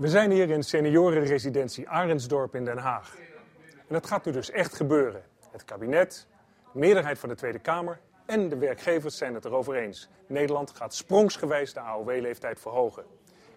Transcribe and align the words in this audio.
zijn 0.00 0.30
hier 0.30 0.50
in 0.50 0.62
seniorenresidentie 0.62 1.88
Arendsdorp 1.88 2.54
in 2.54 2.64
Den 2.64 2.78
Haag. 2.78 3.16
En 3.76 3.94
dat 3.94 4.06
gaat 4.06 4.24
nu 4.24 4.32
dus 4.32 4.50
echt 4.50 4.74
gebeuren. 4.74 5.22
Het 5.50 5.64
kabinet, 5.64 6.26
de 6.72 6.78
meerderheid 6.78 7.18
van 7.18 7.28
de 7.28 7.34
Tweede 7.34 7.58
Kamer 7.58 8.00
en 8.26 8.48
de 8.48 8.56
werkgevers 8.56 9.16
zijn 9.16 9.34
het 9.34 9.44
erover 9.44 9.74
eens. 9.74 10.08
Nederland 10.26 10.70
gaat 10.70 10.94
sprongsgewijs 10.94 11.72
de 11.72 11.80
AOW-leeftijd 11.80 12.60
verhogen. 12.60 13.04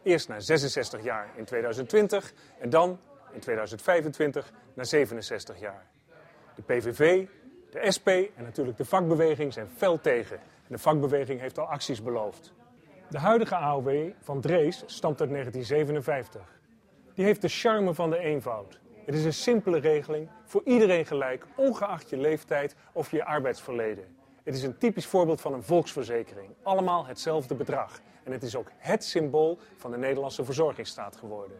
Eerst 0.03 0.27
naar 0.27 0.41
66 0.41 1.03
jaar 1.03 1.29
in 1.35 1.45
2020 1.45 2.33
en 2.59 2.69
dan 2.69 2.99
in 3.31 3.39
2025 3.39 4.51
naar 4.73 4.85
67 4.85 5.59
jaar. 5.59 5.85
De 6.55 6.61
PVV, 6.61 7.27
de 7.71 7.91
SP 7.95 8.07
en 8.07 8.43
natuurlijk 8.43 8.77
de 8.77 8.85
vakbeweging 8.85 9.53
zijn 9.53 9.67
fel 9.75 10.01
tegen. 10.01 10.35
En 10.37 10.75
de 10.75 10.77
vakbeweging 10.77 11.39
heeft 11.39 11.59
al 11.59 11.65
acties 11.65 12.01
beloofd. 12.01 12.53
De 13.09 13.19
huidige 13.19 13.55
AOW 13.55 14.11
van 14.21 14.41
Drees 14.41 14.83
stamt 14.85 15.21
uit 15.21 15.29
1957. 15.29 16.59
Die 17.13 17.25
heeft 17.25 17.41
de 17.41 17.47
charme 17.47 17.93
van 17.93 18.09
de 18.09 18.17
eenvoud. 18.17 18.79
Het 19.05 19.15
is 19.15 19.25
een 19.25 19.33
simpele 19.33 19.79
regeling, 19.79 20.29
voor 20.45 20.61
iedereen 20.65 21.05
gelijk, 21.05 21.45
ongeacht 21.55 22.09
je 22.09 22.17
leeftijd 22.17 22.75
of 22.91 23.11
je 23.11 23.25
arbeidsverleden. 23.25 24.03
Het 24.43 24.55
is 24.55 24.63
een 24.63 24.77
typisch 24.77 25.05
voorbeeld 25.05 25.41
van 25.41 25.53
een 25.53 25.63
volksverzekering. 25.63 26.49
Allemaal 26.63 27.05
hetzelfde 27.05 27.55
bedrag. 27.55 27.99
En 28.23 28.31
het 28.31 28.43
is 28.43 28.55
ook 28.55 28.71
het 28.77 29.03
symbool 29.03 29.59
van 29.77 29.91
de 29.91 29.97
Nederlandse 29.97 30.45
verzorgingsstaat 30.45 31.15
geworden. 31.15 31.57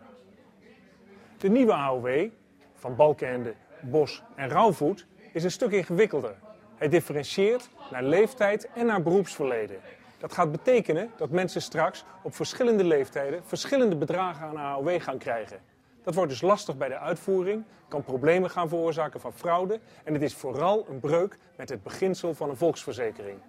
De 1.38 1.50
nieuwe 1.50 1.74
AOW 1.74 2.30
van 2.74 2.96
Balkenende, 2.96 3.54
Bos 3.82 4.24
en 4.36 4.50
Rauwvoet 4.50 5.08
is 5.34 5.44
een 5.44 5.52
stuk 5.52 5.72
ingewikkelder. 5.72 6.36
Hij 6.76 6.90
differentieert 6.90 7.70
naar 7.92 8.04
leeftijd 8.04 8.70
en 8.76 8.86
naar 8.86 9.02
beroepsverleden. 9.02 9.80
Dat 10.20 10.34
gaat 10.34 10.52
betekenen 10.52 11.12
dat 11.18 11.30
mensen 11.30 11.62
straks 11.62 12.06
op 12.24 12.36
verschillende 12.36 12.84
leeftijden 12.84 13.44
verschillende 13.44 13.96
bedragen 13.96 14.48
aan 14.48 14.58
AOW 14.58 15.02
gaan 15.02 15.18
krijgen. 15.18 15.60
Dat 16.04 16.16
wordt 16.16 16.30
dus 16.30 16.42
lastig 16.42 16.78
bij 16.78 16.88
de 16.88 16.98
uitvoering, 16.98 17.64
kan 17.88 18.04
problemen 18.04 18.50
gaan 18.50 18.70
veroorzaken 18.70 19.20
van 19.20 19.34
fraude 19.34 19.80
en 20.04 20.14
het 20.14 20.22
is 20.22 20.36
vooral 20.36 20.86
een 20.90 21.00
breuk 21.00 21.38
met 21.56 21.70
het 21.70 21.84
beginsel 21.84 22.34
van 22.34 22.50
een 22.50 22.58
volksverzekering. 22.58 23.40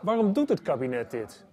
Waarom 0.00 0.32
doet 0.32 0.48
het 0.48 0.62
kabinet 0.62 1.10
dit? 1.10 1.44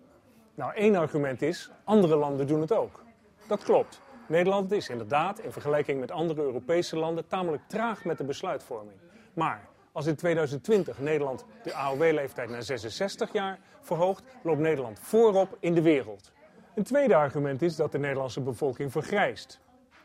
Nou, 0.55 0.73
één 0.73 0.95
argument 0.95 1.41
is, 1.41 1.71
andere 1.83 2.15
landen 2.15 2.47
doen 2.47 2.61
het 2.61 2.73
ook. 2.73 3.03
Dat 3.47 3.63
klopt. 3.63 4.01
Nederland 4.27 4.71
is 4.71 4.89
inderdaad 4.89 5.39
in 5.39 5.51
vergelijking 5.51 5.99
met 5.99 6.11
andere 6.11 6.41
Europese 6.41 6.97
landen 6.97 7.27
tamelijk 7.27 7.63
traag 7.67 8.05
met 8.05 8.17
de 8.17 8.23
besluitvorming. 8.23 8.97
Maar 9.33 9.67
als 9.91 10.05
in 10.05 10.15
2020 10.15 10.99
Nederland 10.99 11.45
de 11.63 11.73
AOW-leeftijd 11.73 12.49
naar 12.49 12.63
66 12.63 13.33
jaar 13.33 13.59
verhoogt, 13.81 14.23
loopt 14.43 14.59
Nederland 14.59 14.99
voorop 14.99 15.57
in 15.59 15.73
de 15.73 15.81
wereld. 15.81 16.31
Een 16.75 16.83
tweede 16.83 17.15
argument 17.15 17.61
is 17.61 17.75
dat 17.75 17.91
de 17.91 17.99
Nederlandse 17.99 18.41
bevolking 18.41 18.91
vergrijst. 18.91 19.59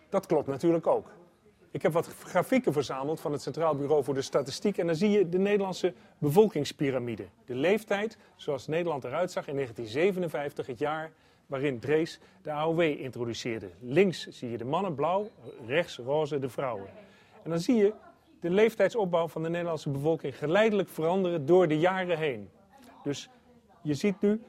Dat 0.08 0.26
klopt 0.26 0.46
natuurlijk 0.46 0.86
ook. 0.86 1.10
Ik 1.70 1.82
heb 1.82 1.92
wat 1.92 2.06
grafieken 2.06 2.72
verzameld 2.72 3.20
van 3.20 3.32
het 3.32 3.42
Centraal 3.42 3.76
Bureau 3.76 4.04
voor 4.04 4.14
de 4.14 4.22
Statistiek 4.22 4.78
en 4.78 4.86
dan 4.86 4.96
zie 4.96 5.10
je 5.10 5.28
de 5.28 5.38
Nederlandse 5.38 5.92
bevolkingspyramide. 6.18 7.26
De 7.44 7.54
leeftijd 7.54 8.18
zoals 8.36 8.66
Nederland 8.66 9.04
eruit 9.04 9.32
zag 9.32 9.46
in 9.48 9.54
1957, 9.54 10.66
het 10.66 10.78
jaar 10.78 11.10
waarin 11.46 11.78
Drees 11.78 12.20
de 12.42 12.52
AOW 12.52 12.80
introduceerde. 12.80 13.70
Links 13.80 14.26
zie 14.26 14.50
je 14.50 14.58
de 14.58 14.64
mannen 14.64 14.94
blauw, 14.94 15.30
rechts 15.66 15.96
roze 15.96 16.38
de 16.38 16.48
vrouwen. 16.48 16.88
En 17.42 17.50
dan 17.50 17.60
zie 17.60 17.76
je 17.76 17.92
de 18.46 18.52
leeftijdsopbouw 18.52 19.28
van 19.28 19.42
de 19.42 19.48
Nederlandse 19.48 19.90
bevolking 19.90 20.38
geleidelijk 20.38 20.88
veranderen 20.88 21.46
door 21.46 21.68
de 21.68 21.78
jaren 21.78 22.18
heen. 22.18 22.48
Dus 23.02 23.30
je 23.82 23.94
ziet 23.94 24.20
nu 24.20 24.42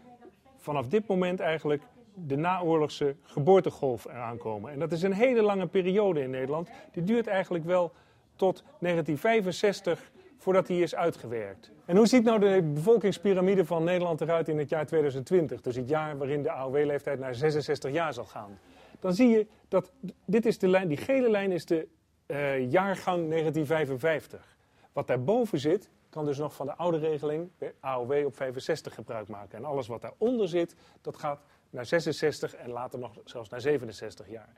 vanaf 0.58 0.88
dit 0.88 1.08
moment 1.08 1.40
eigenlijk 1.40 1.82
de 2.14 2.36
naoorlogse 2.36 3.16
geboortegolf 3.22 4.06
eraan 4.06 4.38
komen. 4.38 4.72
En 4.72 4.80
dat 4.80 4.92
is 4.92 5.02
een 5.02 5.14
hele 5.14 5.42
lange 5.42 5.68
periode 5.68 6.22
in 6.22 6.30
Nederland. 6.30 6.70
Die 6.92 7.04
duurt 7.04 7.28
eigenlijk 7.28 7.66
wel 7.66 7.92
tot 8.36 8.64
1965 8.80 10.12
voordat 10.38 10.68
die 10.68 10.82
is 10.82 10.96
uitgewerkt. 10.96 11.72
En 11.86 11.98
hoe 11.98 12.08
ziet 12.08 12.24
nou 12.24 12.40
de 12.40 12.72
bevolkingspyramide 12.74 13.66
van 13.66 13.84
Nederland 13.84 14.22
eruit 14.22 14.48
in 14.48 14.58
het 14.58 14.70
jaar 14.70 14.86
2020? 14.86 15.62
Dus 15.62 15.76
het 15.76 15.90
jaar 15.90 16.18
waarin 16.18 16.44
de 16.44 16.52
AOW-leeftijd 16.52 17.20
naar 17.20 17.36
66 17.36 17.92
jaar 17.92 18.14
zal 18.14 18.26
gaan. 18.26 18.60
Dan 19.00 19.14
zie 19.14 19.28
je 19.28 19.48
dat 19.68 19.92
dit 20.26 20.46
is 20.46 20.58
de 20.58 20.68
lijn, 20.68 20.88
die 20.88 20.98
gele 20.98 21.30
lijn 21.30 21.52
is 21.52 21.66
de 21.66 21.88
uh, 22.28 22.72
jaargang 22.72 23.30
1955. 23.30 24.58
Wat 24.94 25.08
daarboven 25.08 25.60
zit, 25.60 25.90
kan 26.10 26.26
dus 26.26 26.38
nog 26.38 26.54
van 26.54 26.66
de 26.66 26.76
oude 26.76 26.98
regeling, 26.98 27.50
AOW 27.80 28.26
op 28.26 28.36
65 28.36 28.94
gebruik 28.94 29.28
maken. 29.28 29.58
En 29.58 29.66
alles 29.66 29.88
wat 29.88 30.02
daaronder 30.02 30.48
zit, 30.48 30.76
dat 31.02 31.18
gaat 31.18 31.42
naar 31.70 31.86
66 31.86 32.56
en 32.56 32.70
later 32.70 33.00
nog 33.00 33.18
zelfs 33.24 33.50
naar 33.50 33.62
67 33.62 34.30
jaar. 34.30 34.56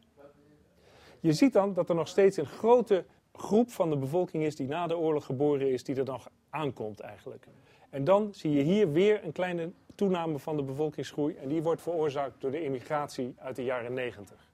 Je 1.20 1.34
ziet 1.34 1.54
dan 1.54 1.74
dat 1.74 1.90
er 1.90 1.96
nog 1.96 2.08
steeds 2.08 2.38
een 2.38 2.46
grote 2.46 3.06
groep 3.34 3.72
van 3.72 3.90
de 3.90 3.98
bevolking 3.98 4.44
is 4.44 4.56
die 4.56 4.68
na 4.68 4.88
de 4.88 4.98
oorlog 4.98 5.26
geboren 5.26 5.72
is, 5.72 5.84
die 5.84 5.96
er 5.96 6.06
nog 6.06 6.30
aankomt 6.50 7.00
eigenlijk. 7.00 7.48
En 7.90 8.04
dan 8.04 8.34
zie 8.34 8.52
je 8.52 8.64
hier 8.64 8.92
weer 8.92 9.24
een 9.24 9.32
kleine 9.32 9.72
toename 9.96 10.40
van 10.40 10.58
de 10.58 10.64
bevolkingsgroei 10.64 11.36
en 11.36 11.48
die 11.48 11.62
wordt 11.62 11.82
veroorzaakt 11.82 12.42
door 12.42 12.52
de 12.52 12.64
immigratie 12.64 13.36
uit 13.38 13.56
de 13.56 13.64
jaren 13.64 13.94
90. 13.94 14.50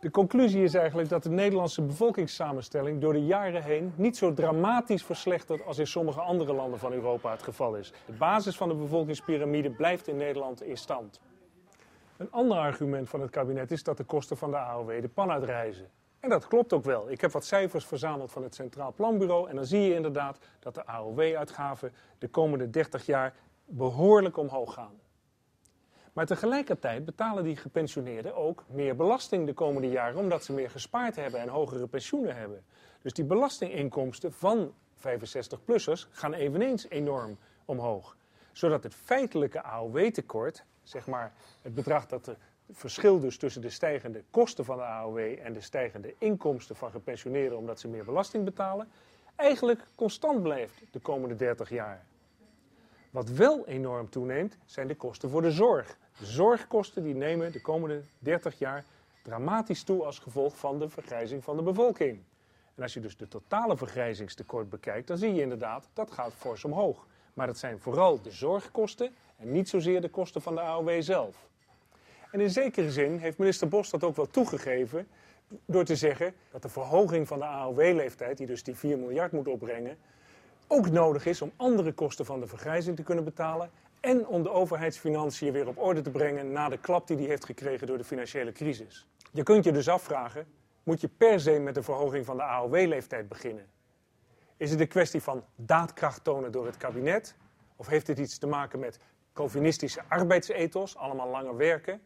De 0.00 0.10
conclusie 0.10 0.62
is 0.62 0.74
eigenlijk 0.74 1.08
dat 1.08 1.22
de 1.22 1.30
Nederlandse 1.30 1.82
bevolkingssamenstelling 1.82 3.00
door 3.00 3.12
de 3.12 3.24
jaren 3.24 3.62
heen 3.62 3.92
niet 3.96 4.16
zo 4.16 4.32
dramatisch 4.32 5.04
verslechtert 5.04 5.64
als 5.64 5.78
in 5.78 5.86
sommige 5.86 6.20
andere 6.20 6.52
landen 6.52 6.78
van 6.78 6.92
Europa 6.92 7.30
het 7.30 7.42
geval 7.42 7.74
is. 7.74 7.92
De 8.06 8.12
basis 8.12 8.56
van 8.56 8.68
de 8.68 8.74
bevolkingspyramide 8.74 9.70
blijft 9.70 10.08
in 10.08 10.16
Nederland 10.16 10.62
in 10.62 10.76
stand. 10.76 11.20
Een 12.16 12.30
ander 12.32 12.58
argument 12.58 13.08
van 13.08 13.20
het 13.20 13.30
kabinet 13.30 13.70
is 13.70 13.82
dat 13.82 13.96
de 13.96 14.04
kosten 14.04 14.36
van 14.36 14.50
de 14.50 14.56
AOW 14.56 15.00
de 15.00 15.08
pan 15.08 15.30
uitreizen. 15.30 15.88
En 16.20 16.28
dat 16.28 16.46
klopt 16.46 16.72
ook 16.72 16.84
wel. 16.84 17.10
Ik 17.10 17.20
heb 17.20 17.32
wat 17.32 17.44
cijfers 17.44 17.84
verzameld 17.84 18.32
van 18.32 18.42
het 18.42 18.54
Centraal 18.54 18.92
Planbureau 18.92 19.48
en 19.48 19.56
dan 19.56 19.64
zie 19.64 19.80
je 19.80 19.94
inderdaad 19.94 20.38
dat 20.58 20.74
de 20.74 20.86
AOW-uitgaven 20.86 21.92
de 22.18 22.28
komende 22.28 22.70
30 22.70 23.06
jaar 23.06 23.34
behoorlijk 23.64 24.36
omhoog 24.36 24.74
gaan. 24.74 25.00
Maar 26.12 26.26
tegelijkertijd 26.26 27.04
betalen 27.04 27.44
die 27.44 27.56
gepensioneerden 27.56 28.36
ook 28.36 28.64
meer 28.68 28.96
belasting 28.96 29.46
de 29.46 29.52
komende 29.52 29.88
jaren, 29.88 30.18
omdat 30.18 30.44
ze 30.44 30.52
meer 30.52 30.70
gespaard 30.70 31.16
hebben 31.16 31.40
en 31.40 31.48
hogere 31.48 31.86
pensioenen 31.86 32.36
hebben. 32.36 32.64
Dus 33.02 33.12
die 33.12 33.24
belastinginkomsten 33.24 34.32
van 34.32 34.74
65-plussers 34.96 36.08
gaan 36.10 36.32
eveneens 36.32 36.88
enorm 36.88 37.38
omhoog. 37.64 38.16
Zodat 38.52 38.82
het 38.82 38.94
feitelijke 38.94 39.62
AOW-tekort, 39.62 40.64
zeg 40.82 41.06
maar 41.06 41.32
het 41.62 41.74
bedrag 41.74 42.06
dat 42.06 42.26
het 42.26 42.38
verschil 42.72 43.20
dus 43.20 43.38
tussen 43.38 43.62
de 43.62 43.70
stijgende 43.70 44.24
kosten 44.30 44.64
van 44.64 44.76
de 44.76 44.82
AOW 44.82 45.18
en 45.18 45.52
de 45.52 45.60
stijgende 45.60 46.14
inkomsten 46.18 46.76
van 46.76 46.90
gepensioneerden 46.90 47.58
omdat 47.58 47.80
ze 47.80 47.88
meer 47.88 48.04
belasting 48.04 48.44
betalen, 48.44 48.88
eigenlijk 49.36 49.86
constant 49.94 50.42
blijft 50.42 50.82
de 50.90 50.98
komende 50.98 51.36
30 51.36 51.68
jaar. 51.70 52.06
Wat 53.10 53.28
wel 53.28 53.66
enorm 53.66 54.10
toeneemt, 54.10 54.56
zijn 54.64 54.86
de 54.86 54.94
kosten 54.94 55.30
voor 55.30 55.42
de 55.42 55.50
zorg. 55.50 55.98
De 56.18 56.26
zorgkosten 56.26 57.02
die 57.02 57.14
nemen 57.14 57.52
de 57.52 57.60
komende 57.60 58.02
30 58.18 58.58
jaar 58.58 58.84
dramatisch 59.22 59.82
toe 59.82 60.04
als 60.04 60.18
gevolg 60.18 60.58
van 60.58 60.78
de 60.78 60.88
vergrijzing 60.88 61.44
van 61.44 61.56
de 61.56 61.62
bevolking. 61.62 62.22
En 62.74 62.82
als 62.82 62.94
je 62.94 63.00
dus 63.00 63.16
de 63.16 63.28
totale 63.28 63.76
vergrijzingstekort 63.76 64.70
bekijkt, 64.70 65.06
dan 65.06 65.18
zie 65.18 65.34
je 65.34 65.40
inderdaad 65.40 65.88
dat 65.92 66.10
gaat 66.10 66.32
fors 66.32 66.64
omhoog. 66.64 67.06
Maar 67.34 67.46
dat 67.46 67.58
zijn 67.58 67.78
vooral 67.78 68.22
de 68.22 68.30
zorgkosten 68.30 69.14
en 69.36 69.52
niet 69.52 69.68
zozeer 69.68 70.00
de 70.00 70.08
kosten 70.08 70.42
van 70.42 70.54
de 70.54 70.60
AOW 70.60 71.02
zelf. 71.02 71.48
En 72.30 72.40
in 72.40 72.50
zekere 72.50 72.90
zin 72.90 73.18
heeft 73.18 73.38
minister 73.38 73.68
Bos 73.68 73.90
dat 73.90 74.04
ook 74.04 74.16
wel 74.16 74.30
toegegeven 74.30 75.08
door 75.64 75.84
te 75.84 75.96
zeggen 75.96 76.34
dat 76.50 76.62
de 76.62 76.68
verhoging 76.68 77.28
van 77.28 77.38
de 77.38 77.44
AOW-leeftijd, 77.44 78.36
die 78.36 78.46
dus 78.46 78.62
die 78.62 78.74
4 78.74 78.98
miljard 78.98 79.32
moet 79.32 79.48
opbrengen, 79.48 79.98
ook 80.72 80.90
nodig 80.90 81.26
is 81.26 81.42
om 81.42 81.52
andere 81.56 81.92
kosten 81.92 82.24
van 82.24 82.40
de 82.40 82.46
vergrijzing 82.46 82.96
te 82.96 83.02
kunnen 83.02 83.24
betalen 83.24 83.70
en 84.00 84.26
om 84.26 84.42
de 84.42 84.50
overheidsfinanciën 84.50 85.52
weer 85.52 85.68
op 85.68 85.78
orde 85.78 86.00
te 86.00 86.10
brengen 86.10 86.52
na 86.52 86.68
de 86.68 86.78
klap 86.78 87.06
die 87.06 87.16
die 87.16 87.26
heeft 87.26 87.44
gekregen 87.44 87.86
door 87.86 87.98
de 87.98 88.04
financiële 88.04 88.52
crisis. 88.52 89.06
Je 89.32 89.42
kunt 89.42 89.64
je 89.64 89.72
dus 89.72 89.88
afvragen, 89.88 90.46
moet 90.82 91.00
je 91.00 91.08
per 91.08 91.40
se 91.40 91.58
met 91.58 91.74
de 91.74 91.82
verhoging 91.82 92.24
van 92.24 92.36
de 92.36 92.42
AOW-leeftijd 92.42 93.28
beginnen? 93.28 93.66
Is 94.56 94.70
het 94.70 94.80
een 94.80 94.88
kwestie 94.88 95.22
van 95.22 95.44
daadkracht 95.56 96.24
tonen 96.24 96.52
door 96.52 96.66
het 96.66 96.76
kabinet? 96.76 97.34
Of 97.76 97.86
heeft 97.86 98.06
dit 98.06 98.18
iets 98.18 98.38
te 98.38 98.46
maken 98.46 98.78
met 98.78 98.98
Calvinistische 99.32 100.02
arbeidsethos, 100.08 100.96
allemaal 100.96 101.28
langer 101.28 101.56
werken? 101.56 102.00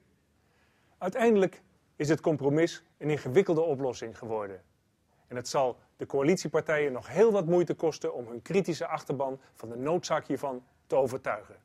Uiteindelijk 0.99 1.63
is 1.97 2.09
het 2.09 2.21
compromis 2.21 2.83
een 2.99 3.11
ingewikkelde 3.11 3.61
oplossing 3.61 4.19
geworden. 4.19 4.63
En 5.35 5.41
het 5.41 5.49
zal 5.49 5.77
de 5.97 6.07
coalitiepartijen 6.07 6.93
nog 6.93 7.09
heel 7.09 7.33
wat 7.33 7.47
moeite 7.47 7.75
kosten 7.75 8.15
om 8.15 8.29
hun 8.29 8.43
kritische 8.43 8.87
achterban 8.87 9.41
van 9.55 9.69
de 9.69 9.77
noodzaak 9.77 10.27
hiervan 10.27 10.65
te 10.87 10.97
overtuigen. 10.97 11.57